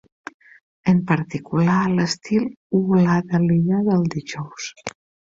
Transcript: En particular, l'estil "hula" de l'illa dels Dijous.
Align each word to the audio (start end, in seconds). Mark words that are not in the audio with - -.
En 0.91 1.01
particular, 1.09 1.75
l'estil 1.99 2.47
"hula" 2.79 3.17
de 3.33 3.41
l'illa 3.43 3.83
dels 3.91 4.09
Dijous. 4.15 4.71